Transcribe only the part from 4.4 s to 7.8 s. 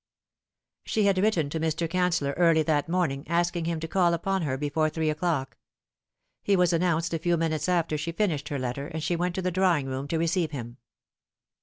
her before three o'clock. He was announced a few minutes